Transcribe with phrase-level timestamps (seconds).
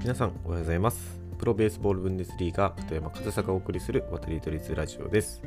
[0.00, 1.20] 皆さんおはようございます。
[1.38, 5.42] プロベースボールブンデスリーガ片山和沙がお送りする渡り鳥ズラジオです。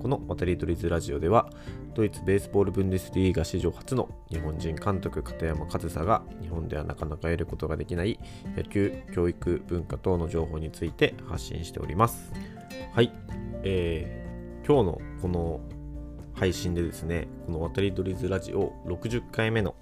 [0.00, 1.50] この渡り鳥ズラジオでは
[1.92, 8.20] ドイツベースボールブンデスリーガ史上初の日本人監督片山和沙が日本ではなかなか得ることができない
[8.56, 12.32] 野球教育文化等の情報について発信しております。
[12.92, 13.12] はい、
[13.64, 15.60] えー、今日のこの
[16.34, 19.74] 配信でですねこの渡り鳥ズラジオ60回目の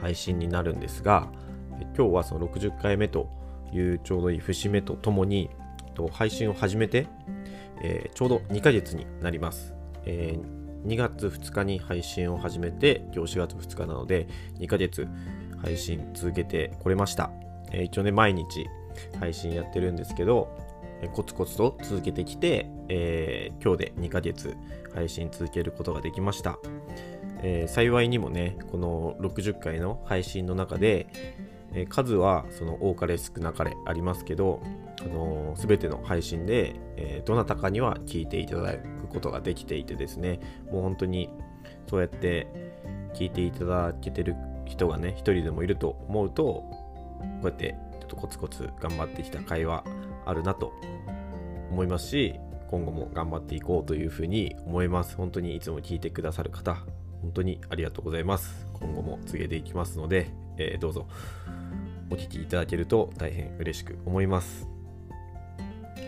[0.00, 1.28] 配信になるんですが
[1.96, 3.37] 今日はその60回目と
[3.72, 5.50] いうちょうどいい節目とともに
[6.12, 7.06] 配信を始めて、
[7.82, 14.28] えー、ちょうど2ヶ月になります、えー、2月2日に配信を始めて今日4月2日なので
[14.58, 15.08] 2ヶ月
[15.62, 17.30] 配信続けてこれました、
[17.72, 18.66] えー、一応ね毎日
[19.18, 20.56] 配信やってるんですけど
[21.12, 24.56] コツコツと続けてきて、えー、今日で2ヶ月
[24.94, 26.58] 配信続けることができました、
[27.42, 31.06] えー、幸いにもねこの60回の配信の中で、
[31.72, 34.62] えー、数はその多かれ少なかれありますけど、
[35.00, 41.30] あのー、全ての配信で、えー、どなたかには聞いていただくことができていてですねもう本当に
[41.88, 42.46] そうやって
[43.14, 44.34] 聞いていただけてる
[44.64, 46.70] 人がね一人でもいると思うとこ
[47.42, 49.84] うやってちょっとコツコツ頑張ってきた会話
[50.26, 50.72] あるなと
[51.70, 52.38] 思いますし
[52.70, 55.16] 今後も頑張っていこうというふうに思います。
[55.16, 56.74] 本当にいつも聞いてくださる方
[57.22, 58.66] 本当にありがとうございます。
[58.74, 61.08] 今後も続けていきますので、えー、どうぞ。
[62.10, 64.66] お聞きいただけると大変嬉しく思います。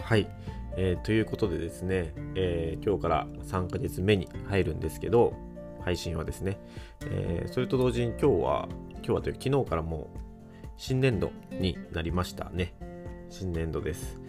[0.02, 0.28] はい、
[0.76, 5.34] えー、ということでですね、えー、今日から3ヶ月目に入るんですけど
[5.84, 6.58] 配信はですね、
[7.06, 10.18] えそれと同時に今日は今日はという昨日からもう
[10.76, 12.74] 新年度になりましたね。
[13.28, 14.20] 新年度です。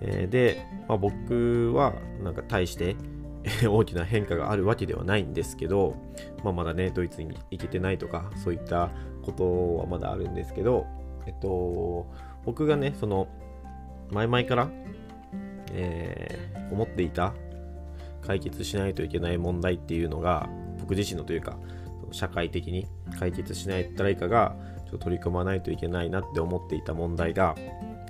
[0.00, 2.96] えー、で、まあ、僕はなんか大して
[3.68, 5.96] 大きな変化があるわけではないんですけど、
[6.44, 8.90] まあ、まだね、ドイツに行けてないとか、そういった
[9.22, 10.86] ことはまだあるんですけど、
[11.26, 12.06] えっと、
[12.44, 13.28] 僕がね、その、
[14.10, 14.70] 前々から、
[15.72, 17.32] えー、思っていた
[18.22, 20.48] 解決しないといけない問題っていうのが、
[20.80, 21.56] 僕自身のというか、
[22.12, 22.88] 社会的に
[23.18, 27.54] 解決しない誰かがちょっと取り組まないといけないなって思っていた問題が、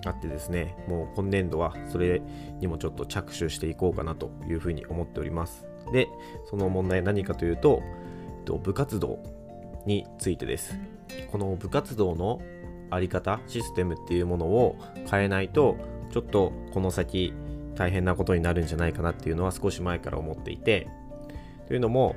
[0.06, 2.22] あってですね、もう今年度はそれ
[2.58, 5.66] にもちょっと着手していこうかなというふうに思っております。
[5.92, 6.08] で、
[6.48, 7.82] その問題何かというと、
[8.62, 9.18] 部活動
[9.86, 10.76] についてです。
[11.30, 12.40] この部活動の
[12.90, 14.76] あり方、システムっていうものを
[15.10, 15.76] 変えないと、
[16.10, 17.32] ちょっとこの先
[17.74, 20.88] 大変なことになるんじゃないかなっていうのは少し前から思っていて、
[21.68, 22.16] というのも、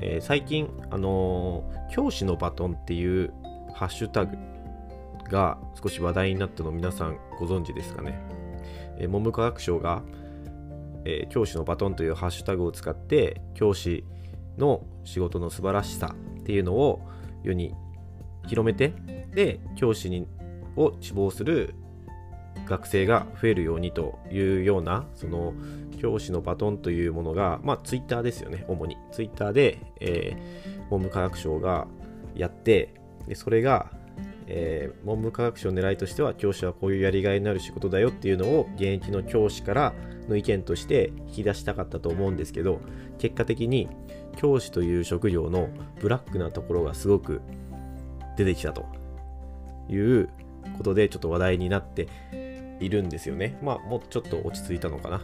[0.00, 3.32] えー、最近、あのー、教師のバトンっていう
[3.74, 4.36] ハッシュタグ
[5.30, 8.18] が少し話題になったの皆さんご存知ですかね。
[8.98, 10.02] えー、文部科学省が、
[11.04, 14.04] え、教師のバトンというハッシュタグを使って教師
[14.56, 17.00] の仕事の素晴らしさっていうのを
[17.42, 17.74] 世に
[18.46, 18.94] 広めて
[19.34, 20.26] で教師に
[20.76, 21.74] を志望する
[22.66, 25.54] 学生が増えるようにというようなその
[25.98, 28.96] 教師のバトンというものがまあツイッターですよね主に。
[29.12, 31.86] ツイッターで、えー、文部科学省が
[32.34, 32.94] やって
[33.26, 33.90] でそれが
[34.46, 39.94] えー、文部科学省の狙いとしては教師はこういうやりがいのある仕事だよっていうのを現役の教師から
[40.28, 42.80] の意見として引き出したかったと思うんですけど
[43.18, 43.88] 結果的に
[44.36, 45.68] 教師という職業の
[46.00, 47.40] ブラックなところがすごく
[48.36, 49.01] 出てきたと。
[49.88, 50.28] いう
[50.76, 52.08] ことでちょっと話題になって
[52.80, 53.58] いるんですよね。
[53.62, 55.20] まあもうちょっと落ち着いたのかな。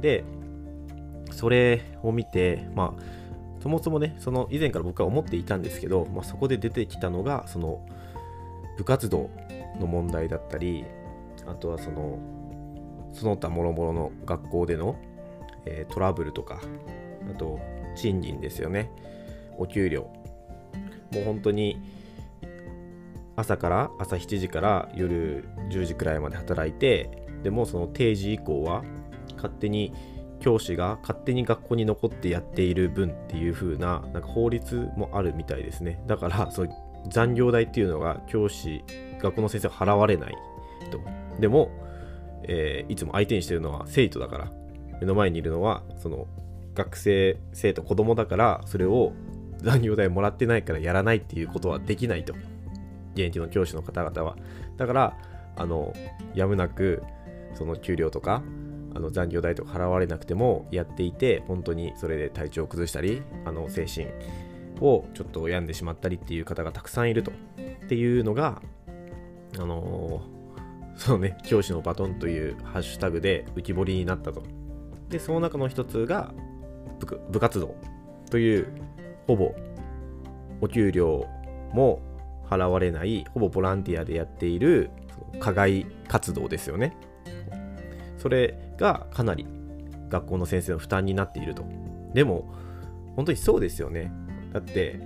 [0.00, 0.24] で
[1.32, 3.02] それを見てまあ
[3.62, 7.86] そもそもねその以前から僕は思っていたんですけど、まあ、そこで出てきたのがその
[8.78, 9.30] 部活動
[9.78, 10.84] の問題だったり
[11.46, 12.18] あとはその
[13.12, 14.96] その他もろもろの学校での、
[15.66, 16.60] えー、トラブルとか
[17.30, 17.60] あと
[17.96, 18.90] 賃金ですよね。
[19.58, 20.10] お給料。
[21.12, 21.80] もう本当に
[23.40, 27.10] 朝から朝7時から夜10時くらいまで働いて
[27.42, 28.82] でもその定時以降は
[29.36, 29.92] 勝手に
[30.40, 36.02] 教師が勝手に学校に残ってやっている分っていう風ななんか法律もあるみたいですね。
[36.06, 36.68] だからそう
[37.10, 38.82] 残業代っていうのが教師
[39.20, 40.34] 学校の先生は払われない。
[40.90, 40.98] と
[41.38, 41.70] でも、
[42.44, 44.52] えー、いつも相手にしてるのは生徒だから。
[45.00, 46.26] 目の前にいるのはその
[46.74, 49.12] 学生生徒子供だからそれを
[49.62, 52.34] 残業代もらってないからやらないっていうことはできないと。
[53.20, 54.36] 現役の教師の方々は。
[54.76, 55.16] だから
[55.56, 55.92] あの
[56.34, 57.02] やむなく
[57.54, 58.42] その給料とか
[58.94, 64.06] あの残業代とか払われなくてもやっていて本当にそれで体調を崩したりあの精神
[64.80, 67.32] をちょっと病んでしまったりっていう方がたくさんいると。
[67.84, 68.62] っていうのが
[69.58, 74.42] あのー、そのね教師のバトンというハッシュタグで浮き彫りになったと。
[75.08, 76.32] でその中の一つが
[77.30, 77.74] 部活動
[78.30, 78.68] という
[79.26, 79.52] ほぼ
[80.60, 81.26] お給料
[81.72, 82.00] も
[82.50, 84.90] 払われないほぼボランティアでやっている
[85.38, 86.96] 課外活動ですよね。
[88.18, 89.46] それがかなり
[90.08, 91.64] 学校の先生の負担になっていると。
[92.12, 92.52] でも
[93.14, 94.12] 本当にそうですよね。
[94.52, 94.98] だって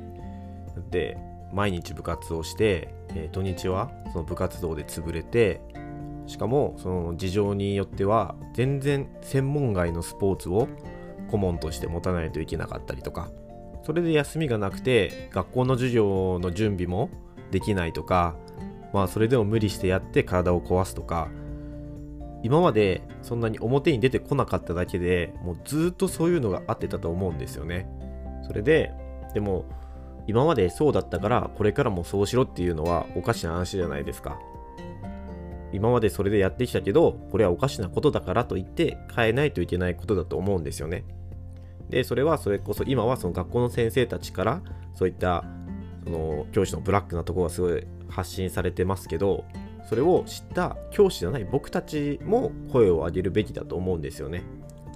[0.74, 1.18] だって
[1.52, 5.60] 毎日部活をして、えー、土日はその部活動で潰れて
[6.26, 10.66] しかもその事情によっては全然専門外のスポーツを
[11.30, 13.30] 顧問として持たないといけなかったりとか。
[13.84, 17.10] それで休みがなくて学校の授業の準備も
[17.54, 18.34] できないとか
[18.92, 21.28] まあそれでも無理してやって体を壊すとか
[22.42, 27.88] 今までそんなに表に出てこなかっただけでもうずっとそういうのがあってたと思うんですよね。
[28.46, 28.92] それで
[29.32, 29.64] でも
[30.26, 34.38] 今までそうだったからこれからもそうしろっていうのはおかしな話じゃないですか。
[35.72, 41.04] 今までそれでやってきたけどこれはおかしなことだからと言って変えないといけないことだと思うんですよね。
[41.88, 44.60] でそれはそれこそ今はその学校の先生たちから
[44.94, 45.44] そういった
[46.04, 49.44] その教師のブラックなところがすごい発信されてますけど
[49.88, 54.42] それを知った教師じゃない僕たちも声を上げるべきだと思うんですよね。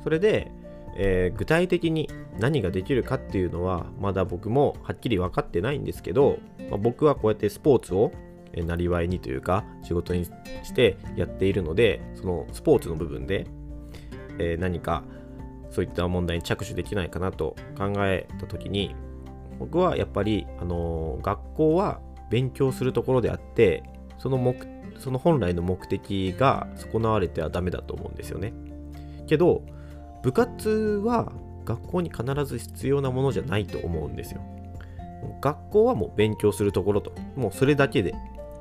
[0.02, 0.50] それで、
[0.96, 2.08] えー、具体的に
[2.38, 6.38] 何ができるかっていうのはまだ僕もはっきり分かってないんですけど、
[6.70, 8.12] まあ、僕はこうやってスポーツを
[8.54, 13.46] なりわいにというか仕事にしてやっているのでそのスポーツの部分で、
[14.38, 15.04] えー、何か
[15.70, 18.94] そういった問題に着手できないかなと考えた時に
[19.58, 22.00] 僕はやっぱり、あの、学校は
[22.30, 23.82] 勉強するところであって
[24.18, 24.56] その目
[24.98, 28.52] その本来の目的が損なわれてはダメだと思うんですよね。
[29.26, 29.62] けど
[30.22, 31.32] 部活は
[31.64, 34.40] 学校に必ず必要なものじゃないと思うんですよ。
[35.40, 38.14] 学校はもう勉強するところともうそれだけで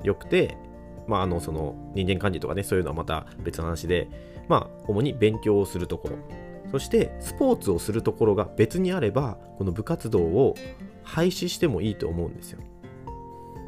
[0.03, 0.57] よくて、
[1.07, 4.07] まあ、あのその人間管理とかねそういうのはまた別の話で、
[4.47, 6.17] まあ、主に勉強をするところ。
[6.71, 10.55] そしてスポーツをするところが別にあればこの部活動を
[11.03, 12.59] 廃止してもいいと思うんですよ。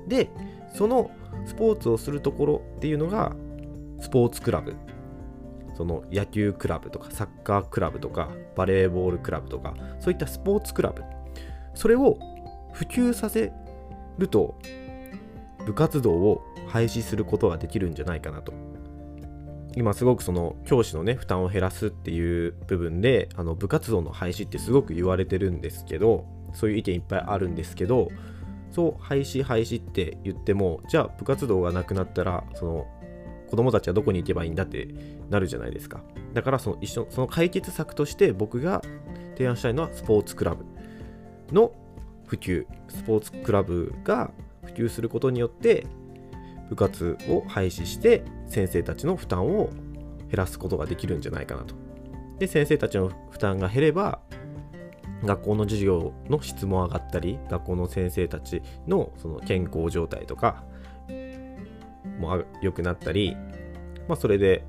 [0.08, 0.30] で
[0.74, 1.12] その
[1.46, 3.36] スポーツをするところっていうのが
[4.00, 4.76] スポーツクラブ。
[5.76, 11.04] その野球クラブとかサッカークラブとかバレーボールクラブとかそういったスポーツクラブ。
[11.74, 12.20] それを
[12.74, 13.54] 普及させ
[14.18, 14.60] ると
[15.66, 18.52] 部活動を廃止することができるんじゃないかなと。
[19.80, 28.10] 今すごくその教師のね負担を減らすっていう部分であの部活動の廃止ってすごく言われてるんですけどそういう意見いっぱいあるんですけど
[28.72, 32.88] そう廃止廃止って言ってもじゃあ部活動がなくなったらその
[33.50, 34.90] 子供たちはどこに行けばいいんだって
[35.30, 36.02] なるじゃないですか。
[36.34, 38.82] だからその一緒その解決策として僕が
[39.36, 40.66] 提案したいのはスポーツクラブ
[41.54, 41.72] の
[42.28, 42.66] 普及。
[42.90, 44.32] スポーツクラブが
[44.66, 45.88] 普及することによって
[46.70, 49.70] 部活を廃止して先生たちの負担を
[50.30, 51.76] 減らすことができるんじゃないかなと。
[52.40, 54.20] で先生たちの負担が減れば
[55.24, 60.64] 学校の授業の質も上がったり学校の先生たちのその健康状態とか
[62.20, 63.36] も良くなったり、
[64.08, 64.64] まあ、それで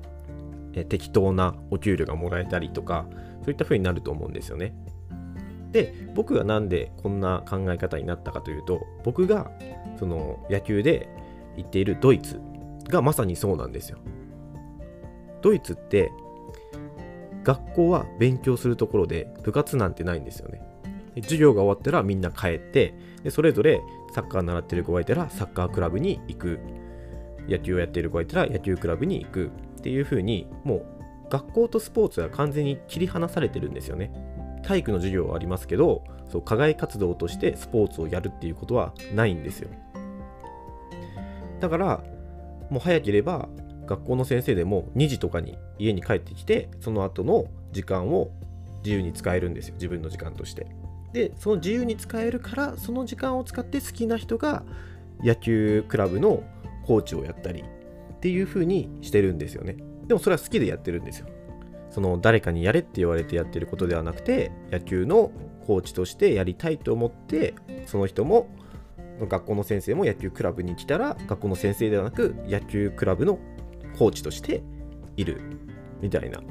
[0.89, 3.05] 適当なお給料がもらえたりとか
[3.43, 4.73] そういった風になると思うんですよね。
[5.71, 9.49] で僕がなんでこんな考え方になったかというと僕が
[9.97, 11.07] その野球で
[11.55, 12.41] 行っているドイツ
[12.89, 13.97] がまさにそうなんですよ。
[15.41, 16.11] ドイツって
[17.43, 20.61] 学校は勉強するところで部活なんてないんですよね。
[21.15, 22.93] 授業が終わったらみんな帰って
[23.23, 23.81] でそれぞれ
[24.13, 26.59] サッカー習ってる子がいたらサッカークラブに行く。
[27.49, 29.51] 野球をやっている子がいたら野球クラブに行く。
[29.79, 30.85] っていう風にもう
[31.31, 34.11] 学校とスポーツは完全に切り離されてるんですよね。
[34.63, 39.69] 体育の授業はありますけどそう課外活動としてスポーツをやるっていうことはないんですよ。
[41.59, 42.03] だから
[42.71, 43.49] もう早ければ
[43.85, 48.31] 学校の先生でも2時とかに家に帰ってきてその後の時間を
[48.83, 49.75] 自由に使えるんですよ。
[49.75, 50.65] 自分の時間として。
[51.13, 54.63] でその自由に使えるからその時間を使って好きな人が
[55.21, 56.43] 野球クラブの
[56.85, 59.75] コーチをやったりっていう風にしてるんですよね。
[60.07, 61.27] でもそれは好きでやってるんですよ。
[61.89, 65.31] その誰かにやれって言われてやってることではなくて野球の
[65.67, 67.53] コーチとしてやりたいと思って
[67.85, 68.47] その人も
[69.27, 73.39] 学校の先生も野球クラブに来たら学校の先生ではなく野球クラブの
[73.97, 74.61] コーチとして
[75.17, 75.41] いる
[76.01, 76.45] みたいなこ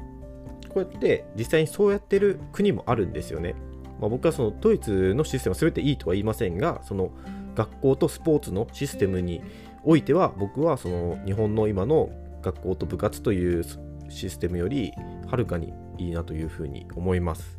[0.76, 3.54] うやって実際にそうやってる国もあるんですよね、
[4.00, 7.10] まあ、僕はそのドイツのシステムは全ていいとは言いませんがその
[7.54, 9.42] 学校とスポーツのシステムに
[9.82, 12.10] おいては僕はその日本の今の
[12.42, 13.64] 学校と部活という
[14.08, 14.92] システムより
[15.28, 17.58] はるかにいいなというふうに思います。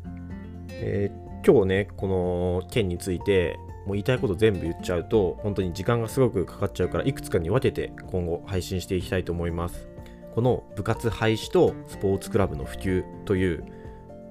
[0.70, 9.88] えー、今日ねこの件についてもう言いたいこと全部言っちゃうと本当に時間がすごくかかっちゃうからいくつかに分けて今後配信していきたいと思います。
[10.34, 13.64] この部活廃止とスポーツクラブの普及という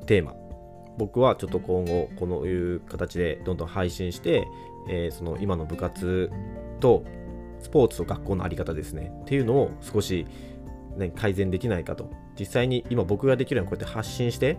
[0.06, 0.36] テーマ。
[0.98, 4.48] 僕はちょっと今後このいう形でどんどん配信して、
[4.90, 6.32] えー、その今の部活
[6.80, 7.04] と
[7.60, 9.12] スポーツと学校の在り方ですね。
[9.22, 10.26] っていうのを少し、
[10.98, 12.10] ね、改善できないかと。
[12.40, 14.58] 実際に今僕ができるのはこうやって発信して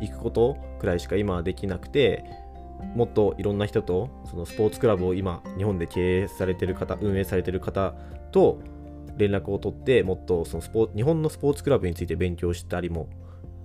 [0.00, 2.24] いくことくらいしか今はできなくて
[2.94, 7.94] もっといろんな人とそのスポーツクラブを今日本で経営されてる方運営されてる方
[8.32, 8.60] と
[9.16, 13.08] 連絡を取ってもっとそのスポ日本のスポーツクラブについて勉強したりも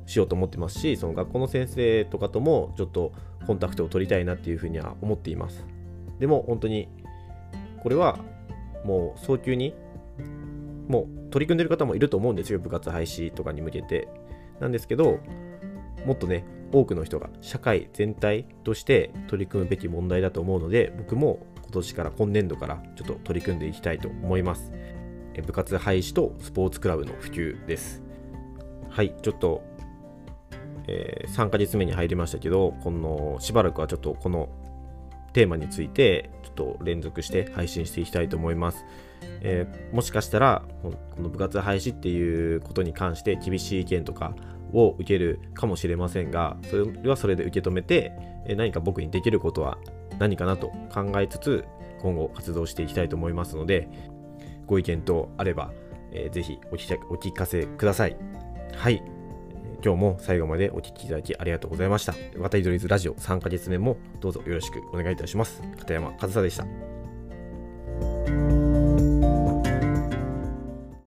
[0.06, 3.14] しようと思ってますしその学校の先生とかともちょっと
[3.48, 5.66] コンタクトを取りたいなっていうふうには思っています。
[6.20, 6.90] でも本当に
[7.82, 8.20] これは
[8.86, 9.74] もう早急に
[10.88, 14.08] もう取り組んでる方もいると思うんですよ部活廃止とかに向けて。
[14.60, 15.20] なんですけど
[16.06, 24.74] もっとね多くの人が社会全体として取り組むべき問題だと思うので僕も今年から今年度からちょっと取り組んでいきたいと思います
[25.46, 28.04] 部活廃止とスポーツクラブの普及です
[28.90, 29.64] はいちょっと、
[30.88, 34.50] えー、3ヶ月目に入りましたけどこのしばらくはちょっとこの
[35.34, 38.86] テーマについてちょっと連続して配信していきたいと思います。
[39.42, 44.36] えー、もしかしたらこの部活廃止っていうことに関して厳しい意見とか
[44.74, 48.12] を受けるかもしれませんがそれはそれで受け止めて
[48.58, 49.78] 何か僕にできることは
[50.20, 51.66] 何かなと考えつつ
[52.02, 53.88] 今後活動していきたいと思いますので
[54.66, 55.72] ご意見等あれば、
[56.12, 58.18] えー、ぜひお聞かせください。
[58.76, 59.04] はい。
[59.84, 62.16] 今日も最後までお聴きいただきありがとうございました。
[62.38, 65.62] 渡り鳥ズラジオ3ヶ月目もどうぞよろしくお願いいたします。
[65.78, 67.03] 片山和沙でした。